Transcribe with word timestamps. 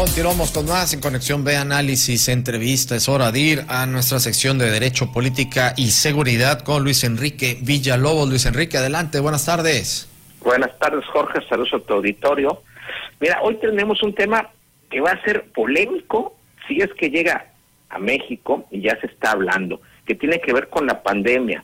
Continuamos 0.00 0.50
con 0.50 0.64
más 0.64 0.94
en 0.94 1.00
Conexión 1.02 1.44
B 1.44 1.54
Análisis, 1.58 2.30
entrevista. 2.30 2.96
Es 2.96 3.06
hora 3.06 3.30
de 3.30 3.38
ir 3.38 3.64
a 3.68 3.84
nuestra 3.84 4.18
sección 4.18 4.56
de 4.56 4.70
Derecho, 4.70 5.12
Política 5.12 5.74
y 5.76 5.90
Seguridad 5.90 6.62
con 6.62 6.82
Luis 6.82 7.04
Enrique 7.04 7.58
Villalobos. 7.60 8.26
Luis 8.26 8.46
Enrique, 8.46 8.78
adelante, 8.78 9.20
buenas 9.20 9.44
tardes. 9.44 10.08
Buenas 10.40 10.76
tardes, 10.78 11.04
Jorge. 11.04 11.46
Saludos 11.46 11.74
a 11.74 11.80
tu 11.80 11.92
auditorio. 11.92 12.62
Mira, 13.20 13.42
hoy 13.42 13.56
tenemos 13.56 14.02
un 14.02 14.14
tema 14.14 14.48
que 14.88 15.02
va 15.02 15.10
a 15.10 15.22
ser 15.22 15.50
polémico 15.52 16.34
si 16.66 16.80
es 16.80 16.88
que 16.94 17.10
llega 17.10 17.48
a 17.90 17.98
México 17.98 18.66
y 18.70 18.80
ya 18.80 18.98
se 19.02 19.06
está 19.06 19.32
hablando, 19.32 19.82
que 20.06 20.14
tiene 20.14 20.40
que 20.40 20.54
ver 20.54 20.70
con 20.70 20.86
la 20.86 21.02
pandemia. 21.02 21.62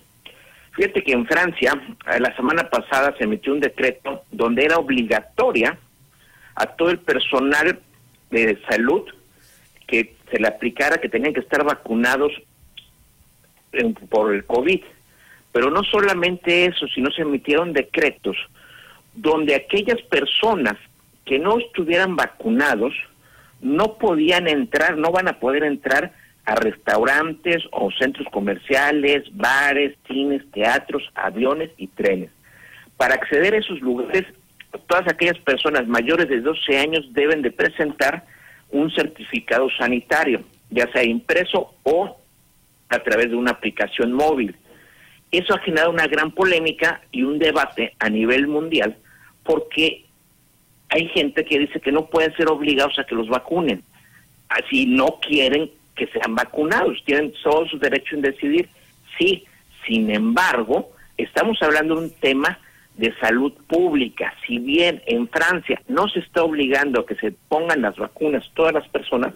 Fíjate 0.73 1.03
que 1.03 1.13
en 1.13 1.25
Francia, 1.25 1.73
eh, 2.13 2.21
la 2.21 2.37
semana 2.37 2.69
pasada 2.69 3.15
se 3.17 3.25
emitió 3.25 3.55
un 3.55 3.61
decreto 3.61 4.25
donde 4.31 4.67
era 4.67 4.77
obligatoria 4.77 5.79
a 6.55 6.67
todo 6.67 6.91
el 6.91 6.99
personal 6.99 7.81
de 8.45 8.61
salud 8.69 9.05
que 9.87 10.17
se 10.31 10.39
le 10.39 10.49
aplicara 10.49 10.99
que 10.99 11.09
tenían 11.09 11.33
que 11.33 11.41
estar 11.41 11.65
vacunados 11.65 12.33
por 14.11 14.35
el 14.35 14.45
COVID. 14.45 14.83
Pero 15.53 15.71
no 15.71 15.83
solamente 15.85 16.67
eso, 16.67 16.87
sino 16.89 17.11
se 17.11 17.23
emitieron 17.23 17.73
decretos 17.73 18.37
donde 19.15 19.55
aquellas 19.55 20.01
personas 20.03 20.77
que 21.25 21.39
no 21.39 21.59
estuvieran 21.59 22.17
vacunados 22.17 22.93
no 23.61 23.97
podían 23.97 24.49
entrar, 24.49 24.99
no 24.99 25.11
van 25.11 25.29
a 25.29 25.41
poder 25.41 25.65
entrar 25.65 26.13
a 26.45 26.55
restaurantes 26.55 27.65
o 27.73 27.91
centros 27.91 28.29
comerciales, 28.31 29.25
bares, 29.33 29.97
cines, 30.07 30.43
teatros, 30.53 31.03
aviones 31.15 31.71
y 31.77 31.89
trenes. 31.89 32.31
Para 32.97 33.15
acceder 33.15 33.55
a 33.55 33.59
esos 33.59 33.81
lugares, 33.81 34.25
todas 34.87 35.07
aquellas 35.09 35.39
personas 35.39 35.87
mayores 35.87 36.29
de 36.29 36.41
12 36.41 36.79
años 36.79 37.13
deben 37.13 37.43
de 37.43 37.51
presentar 37.51 38.25
un 38.71 38.91
certificado 38.91 39.69
sanitario, 39.79 40.43
ya 40.71 40.91
sea 40.93 41.05
impreso 41.05 41.75
o 41.83 42.17
a 42.89 42.99
través 43.01 43.31
de 43.31 43.37
una 43.37 43.53
aplicación 43.53 44.13
móvil. 44.13 44.57
Eso 45.31 45.55
ha 45.55 45.59
generado 45.59 45.91
una 45.91 46.07
gran 46.07 46.31
polémica 46.31 47.01
y 47.11 47.23
un 47.23 47.39
debate 47.39 47.95
a 47.99 48.09
nivel 48.09 48.47
mundial 48.47 48.97
porque 49.43 50.05
hay 50.89 51.09
gente 51.09 51.45
que 51.45 51.59
dice 51.59 51.81
que 51.81 51.93
no 51.93 52.07
pueden 52.07 52.35
ser 52.37 52.49
obligados 52.49 52.99
a 52.99 53.05
que 53.05 53.15
los 53.15 53.29
vacunen. 53.29 53.83
Así 54.49 54.87
no 54.87 55.19
quieren 55.21 55.71
que 55.95 56.07
sean 56.09 56.35
vacunados, 56.35 57.03
tienen 57.05 57.33
todo 57.43 57.67
su 57.67 57.79
derecho 57.79 58.15
en 58.15 58.23
decidir. 58.23 58.69
Sí, 59.19 59.45
sin 59.87 60.11
embargo, 60.11 60.93
estamos 61.17 61.61
hablando 61.63 61.97
de 61.97 62.03
un 62.03 62.11
tema 62.21 62.59
de 62.97 63.15
salud 63.19 63.53
pública. 63.67 64.35
Si 64.47 64.59
bien 64.59 65.03
en 65.07 65.29
Francia 65.29 65.81
no 65.89 66.09
se 66.09 66.21
está 66.21 66.43
obligando 66.43 67.01
a 67.01 67.07
que 67.07 67.15
se 67.17 67.33
pongan 67.49 67.83
las 67.83 67.97
vacunas 67.97 68.51
todas 68.55 68.73
las 68.73 68.89
personas, 68.89 69.35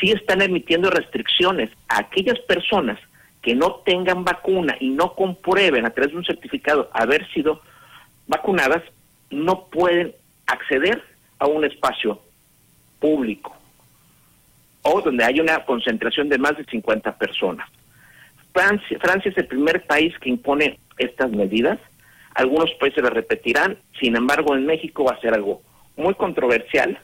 sí 0.00 0.10
están 0.10 0.42
emitiendo 0.42 0.90
restricciones 0.90 1.70
a 1.88 2.00
aquellas 2.00 2.38
personas 2.40 2.98
que 3.42 3.54
no 3.54 3.76
tengan 3.86 4.24
vacuna 4.24 4.76
y 4.80 4.90
no 4.90 5.14
comprueben 5.14 5.86
a 5.86 5.90
través 5.90 6.12
de 6.12 6.18
un 6.18 6.24
certificado 6.24 6.90
haber 6.92 7.30
sido 7.32 7.60
vacunadas, 8.26 8.82
no 9.30 9.66
pueden 9.66 10.14
acceder 10.46 11.02
a 11.38 11.46
un 11.46 11.64
espacio 11.64 12.20
público 12.98 13.56
o 14.82 15.00
donde 15.00 15.24
hay 15.24 15.40
una 15.40 15.64
concentración 15.64 16.28
de 16.28 16.38
más 16.38 16.56
de 16.56 16.64
50 16.64 17.16
personas. 17.18 17.68
Francia, 18.52 18.98
Francia 19.00 19.30
es 19.30 19.38
el 19.38 19.46
primer 19.46 19.86
país 19.86 20.16
que 20.18 20.30
impone 20.30 20.78
estas 20.98 21.30
medidas. 21.30 21.78
Algunos 22.34 22.70
países 22.74 23.02
las 23.02 23.12
repetirán, 23.12 23.78
sin 23.98 24.16
embargo 24.16 24.54
en 24.54 24.66
México 24.66 25.04
va 25.04 25.12
a 25.12 25.20
ser 25.20 25.34
algo 25.34 25.62
muy 25.96 26.14
controversial 26.14 26.98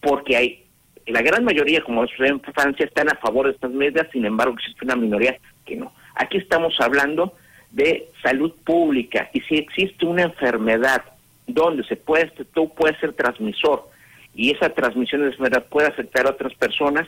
porque 0.00 0.36
hay 0.36 0.66
la 1.06 1.22
gran 1.22 1.44
mayoría, 1.44 1.82
como 1.82 2.06
sucede 2.08 2.28
en 2.28 2.40
Francia, 2.40 2.84
están 2.84 3.08
a 3.08 3.16
favor 3.16 3.46
de 3.46 3.52
estas 3.52 3.70
medidas, 3.70 4.08
sin 4.12 4.24
embargo 4.24 4.54
existe 4.54 4.84
una 4.84 4.96
minoría 4.96 5.38
que 5.64 5.76
no. 5.76 5.92
Aquí 6.16 6.38
estamos 6.38 6.74
hablando 6.80 7.34
de 7.70 8.08
salud 8.22 8.52
pública 8.64 9.30
y 9.32 9.40
si 9.42 9.56
existe 9.56 10.04
una 10.04 10.22
enfermedad 10.22 11.04
donde 11.46 11.84
se 11.84 11.96
puede, 11.96 12.32
tú 12.52 12.72
puedes 12.74 12.98
ser 12.98 13.12
transmisor 13.12 13.88
y 14.34 14.50
esa 14.50 14.70
transmisión 14.70 15.22
de 15.22 15.28
enfermedad 15.28 15.66
puede 15.66 15.88
afectar 15.88 16.26
a 16.26 16.30
otras 16.30 16.54
personas, 16.54 17.06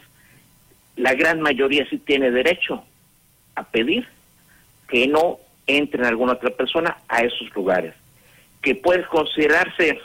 la 0.97 1.15
gran 1.15 1.41
mayoría 1.41 1.89
sí 1.89 1.99
tiene 1.99 2.31
derecho 2.31 2.85
a 3.55 3.65
pedir 3.65 4.07
que 4.89 5.07
no 5.09 5.39
entre 5.69 6.05
alguna 6.05 6.33
otra 6.33 6.51
persona 6.51 6.99
a 7.07 7.21
esos 7.21 7.55
lugares. 7.55 7.95
Que 8.61 8.75
puede 8.75 9.07
considerarse 9.07 10.01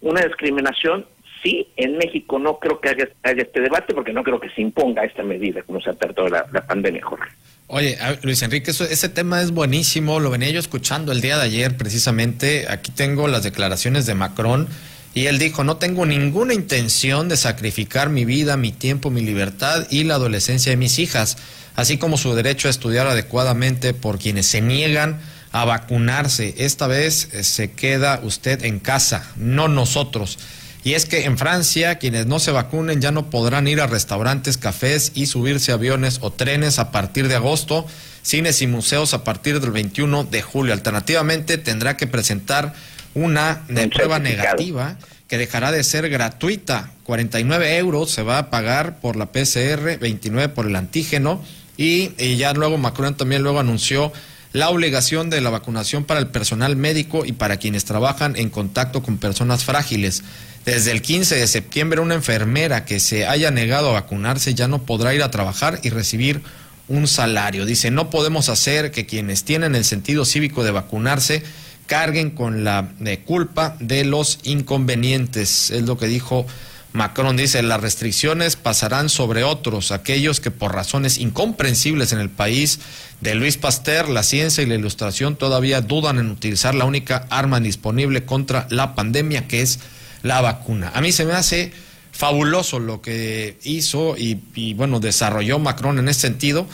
una 0.00 0.22
discriminación, 0.22 1.04
sí, 1.42 1.68
en 1.76 1.98
México 1.98 2.38
no 2.38 2.58
creo 2.58 2.80
que 2.80 2.88
haya, 2.88 3.08
este 3.22 3.60
debate 3.60 3.92
porque 3.92 4.12
no 4.12 4.22
creo 4.22 4.40
que 4.40 4.48
se 4.50 4.62
imponga 4.62 5.04
esta 5.04 5.22
medida 5.22 5.62
como 5.62 5.80
se 5.80 5.90
ha 5.90 5.94
tratado 5.94 6.28
la, 6.28 6.46
la 6.52 6.66
pandemia, 6.66 7.04
Jorge. 7.04 7.30
Oye, 7.66 7.98
Luis 8.22 8.40
Enrique, 8.40 8.70
ese 8.70 9.08
tema 9.10 9.42
es 9.42 9.50
buenísimo, 9.50 10.20
lo 10.20 10.30
venía 10.30 10.48
yo 10.48 10.58
escuchando 10.58 11.12
el 11.12 11.20
día 11.20 11.36
de 11.36 11.44
ayer 11.44 11.76
precisamente, 11.76 12.64
aquí 12.70 12.90
tengo 12.92 13.28
las 13.28 13.42
declaraciones 13.42 14.06
de 14.06 14.14
Macron 14.14 14.68
y 15.14 15.26
él 15.26 15.38
dijo, 15.38 15.64
no 15.64 15.76
tengo 15.78 16.06
ninguna 16.06 16.54
intención 16.54 17.28
de 17.28 17.36
sacrificar 17.36 18.10
mi 18.10 18.24
vida, 18.24 18.56
mi 18.56 18.72
tiempo, 18.72 19.10
mi 19.10 19.22
libertad 19.22 19.86
y 19.90 20.04
la 20.04 20.14
adolescencia 20.14 20.70
de 20.70 20.76
mis 20.76 20.98
hijas, 20.98 21.36
así 21.76 21.98
como 21.98 22.16
su 22.16 22.34
derecho 22.34 22.68
a 22.68 22.70
estudiar 22.70 23.06
adecuadamente 23.06 23.94
por 23.94 24.18
quienes 24.18 24.46
se 24.46 24.60
niegan 24.60 25.20
a 25.52 25.64
vacunarse. 25.64 26.54
Esta 26.58 26.86
vez 26.86 27.28
eh, 27.32 27.42
se 27.42 27.72
queda 27.72 28.20
usted 28.22 28.64
en 28.64 28.78
casa, 28.80 29.24
no 29.36 29.68
nosotros. 29.68 30.38
Y 30.84 30.94
es 30.94 31.06
que 31.06 31.24
en 31.24 31.36
Francia 31.36 31.96
quienes 31.98 32.26
no 32.26 32.38
se 32.38 32.52
vacunen 32.52 33.00
ya 33.00 33.10
no 33.10 33.30
podrán 33.30 33.66
ir 33.66 33.80
a 33.80 33.86
restaurantes, 33.86 34.56
cafés 34.56 35.12
y 35.14 35.26
subirse 35.26 35.72
aviones 35.72 36.18
o 36.22 36.30
trenes 36.30 36.78
a 36.78 36.92
partir 36.92 37.28
de 37.28 37.34
agosto, 37.34 37.86
cines 38.22 38.62
y 38.62 38.66
museos 38.66 39.14
a 39.14 39.24
partir 39.24 39.60
del 39.60 39.70
21 39.70 40.24
de 40.24 40.42
julio. 40.42 40.72
Alternativamente 40.72 41.58
tendrá 41.58 41.96
que 41.96 42.06
presentar 42.06 42.74
una 43.14 43.64
prueba 43.92 44.18
negativa 44.18 44.96
que 45.28 45.38
dejará 45.38 45.72
de 45.72 45.84
ser 45.84 46.08
gratuita. 46.08 46.90
49 47.04 47.76
euros 47.78 48.10
se 48.10 48.22
va 48.22 48.38
a 48.38 48.50
pagar 48.50 49.00
por 49.00 49.16
la 49.16 49.26
PCR, 49.26 49.98
29 49.98 50.48
por 50.50 50.66
el 50.66 50.76
antígeno 50.76 51.42
y, 51.76 52.12
y 52.18 52.36
ya 52.36 52.52
luego 52.54 52.78
Macron 52.78 53.16
también 53.16 53.42
luego 53.42 53.60
anunció 53.60 54.12
la 54.52 54.70
obligación 54.70 55.30
de 55.30 55.40
la 55.40 55.50
vacunación 55.50 56.04
para 56.04 56.20
el 56.20 56.28
personal 56.28 56.76
médico 56.76 57.24
y 57.24 57.32
para 57.32 57.58
quienes 57.58 57.84
trabajan 57.84 58.34
en 58.36 58.50
contacto 58.50 59.02
con 59.02 59.18
personas 59.18 59.64
frágiles. 59.64 60.22
Desde 60.64 60.90
el 60.90 61.02
15 61.02 61.36
de 61.36 61.46
septiembre, 61.46 62.00
una 62.00 62.14
enfermera 62.14 62.84
que 62.84 63.00
se 63.00 63.26
haya 63.26 63.50
negado 63.50 63.90
a 63.90 63.92
vacunarse 63.92 64.54
ya 64.54 64.68
no 64.68 64.82
podrá 64.82 65.14
ir 65.14 65.22
a 65.22 65.30
trabajar 65.30 65.80
y 65.82 65.90
recibir 65.90 66.42
un 66.88 67.06
salario. 67.06 67.66
Dice, 67.66 67.90
no 67.90 68.10
podemos 68.10 68.48
hacer 68.48 68.90
que 68.90 69.06
quienes 69.06 69.44
tienen 69.44 69.74
el 69.74 69.84
sentido 69.84 70.24
cívico 70.24 70.64
de 70.64 70.70
vacunarse 70.70 71.42
carguen 71.88 72.30
con 72.30 72.62
la 72.62 72.92
eh, 73.04 73.22
culpa 73.24 73.74
de 73.80 74.04
los 74.04 74.38
inconvenientes. 74.44 75.70
Es 75.70 75.82
lo 75.82 75.98
que 75.98 76.06
dijo 76.06 76.46
Macron. 76.92 77.36
Dice, 77.36 77.62
las 77.62 77.80
restricciones 77.80 78.56
pasarán 78.56 79.08
sobre 79.08 79.42
otros, 79.42 79.90
aquellos 79.90 80.38
que 80.38 80.50
por 80.50 80.74
razones 80.74 81.18
incomprensibles 81.18 82.12
en 82.12 82.20
el 82.20 82.28
país 82.28 82.78
de 83.22 83.34
Luis 83.34 83.56
Pasteur, 83.56 84.08
la 84.08 84.22
ciencia 84.22 84.62
y 84.62 84.66
la 84.66 84.74
ilustración 84.74 85.36
todavía 85.36 85.80
dudan 85.80 86.18
en 86.18 86.30
utilizar 86.30 86.74
la 86.74 86.84
única 86.84 87.26
arma 87.30 87.58
disponible 87.58 88.24
contra 88.24 88.66
la 88.70 88.94
pandemia, 88.94 89.48
que 89.48 89.62
es 89.62 89.80
la 90.22 90.42
vacuna. 90.42 90.92
A 90.94 91.00
mí 91.00 91.10
se 91.10 91.24
me 91.24 91.32
hace 91.32 91.72
fabuloso 92.12 92.80
lo 92.80 93.00
que 93.00 93.56
hizo 93.62 94.14
y, 94.16 94.74
bueno, 94.74 95.00
desarrolló 95.00 95.58
Macron 95.58 95.98
en 95.98 96.08
ese 96.08 96.20
sentido, 96.20 96.66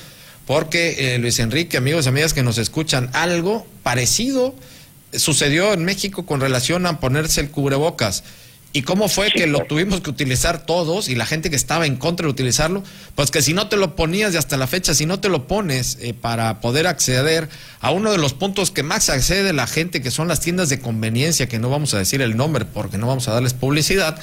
porque 0.44 1.14
eh, 1.14 1.18
Luis 1.18 1.38
Enrique, 1.38 1.76
amigos 1.76 2.06
y 2.06 2.08
amigas 2.08 2.34
que 2.34 2.42
nos 2.42 2.58
escuchan, 2.58 3.10
algo 3.12 3.64
parecido 3.84 4.54
sucedió 5.18 5.72
en 5.72 5.84
México 5.84 6.26
con 6.26 6.40
relación 6.40 6.86
a 6.86 7.00
ponerse 7.00 7.40
el 7.40 7.50
cubrebocas. 7.50 8.24
¿Y 8.76 8.82
cómo 8.82 9.08
fue 9.08 9.30
que 9.30 9.46
lo 9.46 9.60
tuvimos 9.60 10.00
que 10.00 10.10
utilizar 10.10 10.66
todos 10.66 11.08
y 11.08 11.14
la 11.14 11.26
gente 11.26 11.48
que 11.48 11.54
estaba 11.54 11.86
en 11.86 11.94
contra 11.94 12.26
de 12.26 12.32
utilizarlo? 12.32 12.82
Pues 13.14 13.30
que 13.30 13.40
si 13.40 13.54
no 13.54 13.68
te 13.68 13.76
lo 13.76 13.94
ponías 13.94 14.34
y 14.34 14.36
hasta 14.36 14.56
la 14.56 14.66
fecha, 14.66 14.94
si 14.94 15.06
no 15.06 15.20
te 15.20 15.28
lo 15.28 15.46
pones 15.46 15.96
eh, 16.00 16.12
para 16.12 16.60
poder 16.60 16.88
acceder 16.88 17.48
a 17.80 17.92
uno 17.92 18.10
de 18.10 18.18
los 18.18 18.32
puntos 18.32 18.72
que 18.72 18.82
más 18.82 19.10
accede 19.10 19.52
la 19.52 19.68
gente, 19.68 20.02
que 20.02 20.10
son 20.10 20.26
las 20.26 20.40
tiendas 20.40 20.70
de 20.70 20.80
conveniencia, 20.80 21.48
que 21.48 21.60
no 21.60 21.70
vamos 21.70 21.94
a 21.94 21.98
decir 21.98 22.20
el 22.20 22.36
nombre 22.36 22.64
porque 22.64 22.98
no 22.98 23.06
vamos 23.06 23.28
a 23.28 23.32
darles 23.32 23.54
publicidad, 23.54 24.20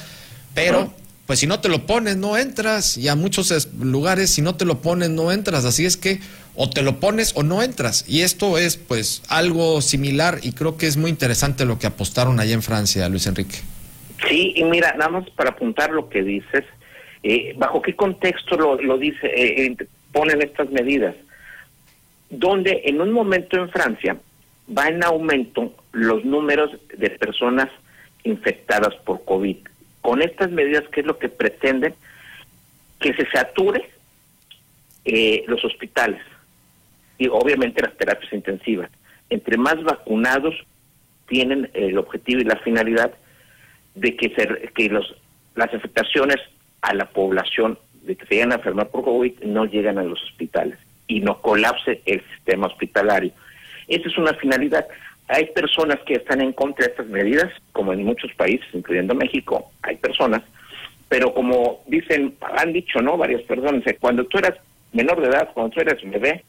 pero 0.54 0.92
pues 1.24 1.38
si 1.38 1.46
no 1.46 1.60
te 1.60 1.70
lo 1.70 1.86
pones 1.86 2.16
no 2.18 2.36
entras 2.36 2.98
y 2.98 3.08
a 3.08 3.14
muchos 3.14 3.68
lugares 3.80 4.30
si 4.30 4.42
no 4.42 4.54
te 4.54 4.66
lo 4.66 4.82
pones 4.82 5.08
no 5.08 5.32
entras. 5.32 5.64
Así 5.64 5.86
es 5.86 5.96
que 5.96 6.20
o 6.54 6.68
te 6.68 6.82
lo 6.82 7.00
pones 7.00 7.34
o 7.36 7.42
no 7.42 7.62
entras. 7.62 8.04
Y 8.08 8.22
esto 8.22 8.58
es 8.58 8.76
pues 8.76 9.22
algo 9.28 9.80
similar 9.80 10.38
y 10.42 10.52
creo 10.52 10.76
que 10.76 10.86
es 10.86 10.96
muy 10.96 11.10
interesante 11.10 11.64
lo 11.64 11.78
que 11.78 11.86
apostaron 11.86 12.40
allá 12.40 12.54
en 12.54 12.62
Francia, 12.62 13.08
Luis 13.08 13.26
Enrique. 13.26 13.58
Sí, 14.28 14.52
y 14.56 14.64
mira, 14.64 14.94
nada 14.96 15.10
más 15.10 15.30
para 15.30 15.50
apuntar 15.50 15.90
lo 15.90 16.08
que 16.08 16.22
dices, 16.22 16.64
eh, 17.22 17.54
¿bajo 17.56 17.82
qué 17.82 17.96
contexto 17.96 18.56
lo, 18.56 18.80
lo 18.80 18.98
dice, 18.98 19.26
eh, 19.26 19.66
eh, 19.66 19.76
ponen 20.12 20.42
estas 20.42 20.70
medidas? 20.70 21.14
Donde 22.30 22.82
en 22.84 23.00
un 23.00 23.12
momento 23.12 23.56
en 23.56 23.68
Francia 23.70 24.16
va 24.76 24.88
en 24.88 25.02
aumento 25.02 25.74
los 25.92 26.24
números 26.24 26.70
de 26.96 27.10
personas 27.10 27.68
infectadas 28.24 28.94
por 29.04 29.24
COVID. 29.24 29.56
con 30.00 30.20
estas 30.20 30.50
medidas, 30.50 30.82
¿qué 30.90 31.00
es 31.00 31.06
lo 31.06 31.16
que 31.16 31.28
pretenden? 31.28 31.94
Que 32.98 33.14
se 33.14 33.24
sature 33.30 33.88
eh, 35.04 35.44
los 35.46 35.64
hospitales 35.64 36.20
y 37.22 37.28
obviamente 37.28 37.82
las 37.82 37.96
terapias 37.96 38.32
intensivas. 38.32 38.90
Entre 39.30 39.56
más 39.56 39.80
vacunados 39.84 40.54
tienen 41.28 41.70
el 41.72 41.96
objetivo 41.96 42.40
y 42.40 42.44
la 42.44 42.56
finalidad 42.56 43.12
de 43.94 44.16
que, 44.16 44.30
se, 44.30 44.72
que 44.74 44.88
los, 44.88 45.14
las 45.54 45.72
afectaciones 45.72 46.38
a 46.80 46.94
la 46.94 47.08
población 47.10 47.78
de 48.02 48.16
que 48.16 48.26
se 48.26 48.34
vayan 48.34 48.50
a 48.50 48.56
enfermar 48.56 48.88
por 48.88 49.04
COVID 49.04 49.44
no 49.44 49.66
llegan 49.66 49.98
a 49.98 50.02
los 50.02 50.20
hospitales 50.24 50.76
y 51.06 51.20
no 51.20 51.40
colapse 51.40 52.02
el 52.06 52.22
sistema 52.34 52.66
hospitalario. 52.66 53.30
Esa 53.86 54.08
es 54.08 54.18
una 54.18 54.34
finalidad. 54.34 54.88
Hay 55.28 55.46
personas 55.46 56.00
que 56.04 56.14
están 56.14 56.40
en 56.40 56.52
contra 56.52 56.86
de 56.86 56.90
estas 56.90 57.06
medidas, 57.06 57.52
como 57.70 57.92
en 57.92 58.04
muchos 58.04 58.32
países, 58.34 58.66
incluyendo 58.72 59.14
México, 59.14 59.70
hay 59.82 59.94
personas, 59.96 60.42
pero 61.08 61.32
como 61.32 61.82
dicen, 61.86 62.34
han 62.58 62.72
dicho, 62.72 63.00
¿no? 63.00 63.16
Varias 63.16 63.42
personas, 63.42 63.84
cuando 64.00 64.24
tú 64.24 64.38
eras 64.38 64.58
menor 64.92 65.20
de 65.20 65.28
edad, 65.28 65.50
cuando 65.54 65.72
tú 65.72 65.80
eras 65.80 65.98
bebé, 66.02 66.42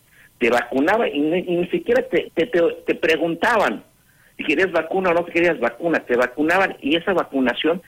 te 0.43 0.49
vacunaban 0.49 1.07
y, 1.07 1.21
ni 1.21 1.67
siquiera 1.67 2.03
te, 2.03 2.29
te, 2.35 2.47
te, 2.47 2.95
preguntaban 2.95 3.81
si 4.35 4.43
querías 4.43 4.73
vacuna 4.73 5.11
o 5.11 5.13
no 5.13 5.25
querías 5.25 5.57
vacuna, 5.57 6.01
te 6.01 6.17
vacunaban 6.17 6.75
y 6.81 6.97
esa 6.97 7.13
vacunación 7.13 7.81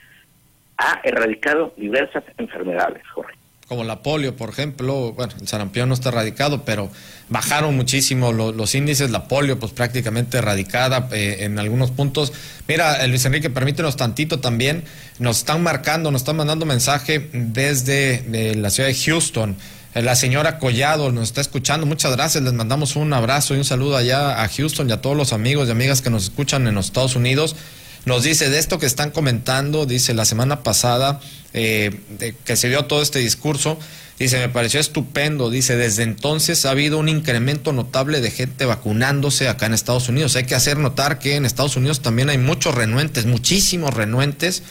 ha 0.77 1.01
erradicado 1.03 1.73
diversas 1.75 2.23
enfermedades, 2.37 3.05
Jorge 3.09 3.35
como 3.67 3.83
la 3.83 4.03
polio, 4.03 4.35
por 4.35 4.49
ejemplo, 4.49 5.13
bueno, 5.13 5.33
el 5.41 5.47
sarampión 5.47 5.89
no 5.89 5.95
está 5.95 6.09
erradicado, 6.09 6.63
pero 6.65 6.91
bajaron 7.29 7.75
muchísimo 7.75 8.31
los 8.31 8.75
índices, 8.75 9.09
la 9.09 9.27
polio 9.27 9.57
pues 9.59 9.71
prácticamente 9.71 10.37
erradicada 10.37 11.09
eh, 11.11 11.37
en 11.39 11.57
algunos 11.57 11.89
puntos. 11.89 12.31
Mira, 12.67 13.03
eh, 13.03 13.07
Luis 13.07 13.25
Enrique, 13.25 13.49
permítenos 13.49 13.97
tantito 13.97 14.39
también, 14.39 14.83
nos 15.17 15.39
están 15.39 15.63
marcando, 15.63 16.11
nos 16.11 16.21
están 16.21 16.35
mandando 16.35 16.67
mensaje 16.67 17.27
desde 17.33 18.53
la 18.55 18.69
ciudad 18.69 18.87
de 18.87 18.95
Houston. 18.95 19.55
Eh, 19.95 20.01
la 20.01 20.15
señora 20.15 20.59
Collado 20.59 21.11
nos 21.13 21.29
está 21.29 21.39
escuchando, 21.39 21.85
muchas 21.85 22.11
gracias, 22.11 22.43
les 22.43 22.51
mandamos 22.51 22.97
un 22.97 23.13
abrazo 23.13 23.55
y 23.55 23.57
un 23.59 23.63
saludo 23.63 23.95
allá 23.95 24.43
a 24.43 24.49
Houston 24.49 24.89
y 24.89 24.93
a 24.93 25.01
todos 25.01 25.15
los 25.15 25.31
amigos 25.31 25.69
y 25.69 25.71
amigas 25.71 26.01
que 26.01 26.09
nos 26.09 26.25
escuchan 26.25 26.67
en 26.67 26.75
los 26.75 26.87
Estados 26.87 27.15
Unidos. 27.15 27.55
Nos 28.03 28.23
dice 28.23 28.49
de 28.49 28.59
esto 28.59 28.77
que 28.77 28.85
están 28.85 29.09
comentando, 29.11 29.85
dice 29.85 30.13
la 30.13 30.25
semana 30.25 30.63
pasada 30.63 31.21
eh, 31.53 32.01
que 32.43 32.55
se 32.57 32.67
dio 32.67 32.85
todo 32.85 33.01
este 33.01 33.19
discurso, 33.19 33.79
dice, 34.19 34.37
me 34.37 34.49
pareció 34.49 34.81
estupendo, 34.81 35.49
dice, 35.49 35.77
desde 35.77 36.03
entonces 36.03 36.65
ha 36.65 36.71
habido 36.71 36.99
un 36.99 37.07
incremento 37.07 37.71
notable 37.71 38.19
de 38.19 38.31
gente 38.31 38.65
vacunándose 38.65 39.47
acá 39.47 39.65
en 39.65 39.73
Estados 39.73 40.09
Unidos. 40.09 40.35
Hay 40.35 40.43
que 40.43 40.55
hacer 40.55 40.77
notar 40.77 41.19
que 41.19 41.37
en 41.37 41.45
Estados 41.45 41.77
Unidos 41.77 42.01
también 42.01 42.29
hay 42.29 42.37
muchos 42.37 42.75
renuentes, 42.75 43.25
muchísimos 43.25 43.93
renuentes 43.93 44.61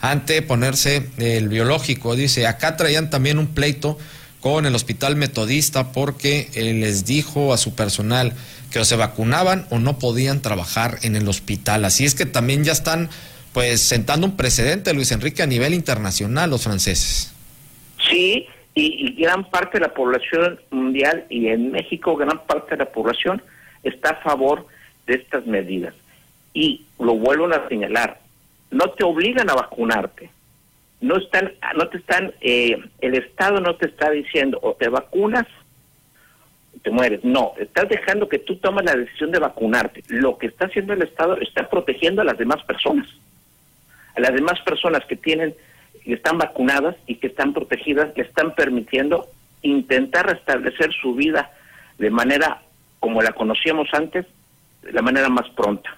ante 0.00 0.40
ponerse 0.40 1.10
el 1.18 1.50
biológico. 1.50 2.16
Dice, 2.16 2.46
acá 2.46 2.78
traían 2.78 3.10
también 3.10 3.38
un 3.38 3.48
pleito 3.48 3.98
con 4.40 4.66
el 4.66 4.74
hospital 4.74 5.16
metodista 5.16 5.92
porque 5.92 6.48
les 6.54 7.04
dijo 7.04 7.52
a 7.52 7.58
su 7.58 7.74
personal 7.74 8.32
que 8.70 8.78
o 8.78 8.84
se 8.84 8.96
vacunaban 8.96 9.66
o 9.70 9.78
no 9.78 9.98
podían 9.98 10.40
trabajar 10.42 10.98
en 11.02 11.16
el 11.16 11.28
hospital. 11.28 11.84
Así 11.84 12.04
es 12.04 12.14
que 12.14 12.26
también 12.26 12.64
ya 12.64 12.72
están 12.72 13.10
pues 13.52 13.80
sentando 13.80 14.26
un 14.26 14.36
precedente, 14.36 14.94
Luis 14.94 15.12
Enrique, 15.12 15.42
a 15.42 15.46
nivel 15.46 15.74
internacional 15.74 16.50
los 16.50 16.62
franceses. 16.62 17.34
Sí, 18.08 18.46
y, 18.74 19.12
gran 19.20 19.44
parte 19.50 19.78
de 19.78 19.86
la 19.86 19.94
población 19.94 20.60
mundial 20.70 21.26
y 21.28 21.48
en 21.48 21.72
México 21.72 22.16
gran 22.16 22.38
parte 22.46 22.76
de 22.76 22.84
la 22.84 22.90
población 22.90 23.42
está 23.82 24.10
a 24.10 24.22
favor 24.22 24.66
de 25.06 25.14
estas 25.14 25.46
medidas. 25.46 25.94
Y 26.54 26.84
lo 26.98 27.14
vuelvo 27.14 27.46
a 27.46 27.68
señalar, 27.68 28.20
no 28.70 28.90
te 28.90 29.04
obligan 29.04 29.50
a 29.50 29.54
vacunarte. 29.54 30.30
No 31.00 31.16
están, 31.16 31.52
no 31.76 31.88
te 31.88 31.98
están, 31.98 32.32
eh, 32.40 32.76
el 33.00 33.14
Estado 33.14 33.60
no 33.60 33.76
te 33.76 33.86
está 33.86 34.10
diciendo 34.10 34.58
o 34.62 34.74
te 34.74 34.88
vacunas 34.88 35.46
te 36.82 36.90
mueres. 36.90 37.24
No, 37.24 37.52
estás 37.58 37.88
dejando 37.88 38.28
que 38.28 38.38
tú 38.38 38.56
tomes 38.56 38.84
la 38.84 38.94
decisión 38.94 39.30
de 39.30 39.38
vacunarte. 39.38 40.02
Lo 40.08 40.38
que 40.38 40.46
está 40.46 40.66
haciendo 40.66 40.92
el 40.92 41.02
Estado 41.02 41.36
está 41.38 41.68
protegiendo 41.68 42.22
a 42.22 42.24
las 42.24 42.38
demás 42.38 42.62
personas. 42.64 43.08
A 44.16 44.20
las 44.20 44.32
demás 44.32 44.60
personas 44.60 45.04
que 45.06 45.16
tienen, 45.16 45.54
que 46.04 46.14
están 46.14 46.38
vacunadas 46.38 46.96
y 47.06 47.16
que 47.16 47.28
están 47.28 47.52
protegidas, 47.52 48.16
le 48.16 48.22
están 48.22 48.54
permitiendo 48.54 49.28
intentar 49.62 50.26
restablecer 50.26 50.92
su 50.92 51.14
vida 51.14 51.50
de 51.98 52.10
manera 52.10 52.62
como 52.98 53.22
la 53.22 53.32
conocíamos 53.32 53.88
antes, 53.92 54.26
de 54.82 54.92
la 54.92 55.02
manera 55.02 55.28
más 55.28 55.48
pronta, 55.50 55.96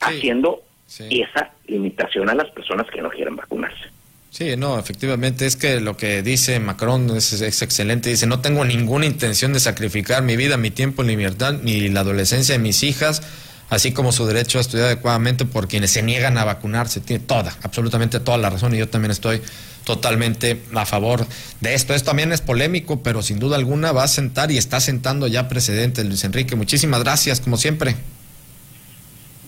haciendo 0.00 0.62
esa 0.98 1.50
limitación 1.66 2.28
a 2.28 2.34
las 2.34 2.50
personas 2.50 2.86
que 2.92 3.00
no 3.00 3.10
quieren 3.10 3.36
vacunarse. 3.36 3.90
Sí, 4.30 4.56
no, 4.56 4.78
efectivamente, 4.78 5.44
es 5.44 5.56
que 5.56 5.80
lo 5.80 5.96
que 5.96 6.22
dice 6.22 6.60
Macron 6.60 7.10
es, 7.16 7.62
excelente. 7.62 8.10
Dice, 8.10 8.26
no 8.26 8.40
tengo 8.40 8.64
ninguna 8.64 9.06
intención 9.06 9.52
de 9.52 9.58
sacrificar 9.58 10.22
mi 10.22 10.36
vida, 10.36 10.56
mi 10.56 10.70
tiempo, 10.70 11.02
mi 11.02 11.16
libertad, 11.16 11.54
ni 11.62 11.88
la 11.88 12.00
adolescencia 12.00 12.54
de 12.54 12.60
mis 12.60 12.84
hijas, 12.84 13.22
así 13.70 13.92
como 13.92 14.12
su 14.12 14.26
derecho 14.26 14.58
a 14.58 14.60
estudiar 14.60 14.86
adecuadamente 14.86 15.46
por 15.46 15.66
quienes 15.66 15.90
se 15.90 16.02
niegan 16.02 16.38
a 16.38 16.44
vacunarse. 16.44 17.00
Tiene 17.00 17.24
toda, 17.24 17.52
absolutamente 17.62 18.20
toda 18.20 18.38
la 18.38 18.50
razón 18.50 18.72
y 18.74 18.78
yo 18.78 18.88
también 18.88 19.10
estoy 19.10 19.42
totalmente 19.84 20.62
a 20.74 20.86
favor 20.86 21.26
de 21.60 21.74
esto. 21.74 21.94
Esto 21.94 22.10
también 22.10 22.32
es 22.32 22.40
polémico, 22.40 23.02
pero 23.02 23.22
sin 23.22 23.40
duda 23.40 23.56
alguna 23.56 23.90
va 23.90 24.04
a 24.04 24.08
sentar 24.08 24.52
y 24.52 24.58
está 24.58 24.78
sentando 24.78 25.26
ya 25.26 25.48
precedentes, 25.48 26.06
Luis 26.06 26.22
Enrique. 26.22 26.54
Muchísimas 26.54 27.02
gracias, 27.02 27.40
como 27.40 27.56
siempre. 27.56 27.96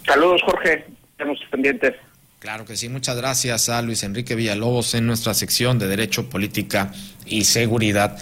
Saludos, 0.05 0.43
Jorge. 0.45 0.92
Claro 2.39 2.65
que 2.65 2.77
sí, 2.77 2.89
muchas 2.89 3.17
gracias 3.17 3.69
a 3.69 3.81
Luis 3.83 4.03
Enrique 4.03 4.35
Villalobos 4.35 4.95
en 4.95 5.07
nuestra 5.07 5.33
sección 5.33 5.79
de 5.79 5.87
Derecho, 5.87 6.29
Política 6.29 6.91
y 7.25 7.45
Seguridad. 7.45 8.19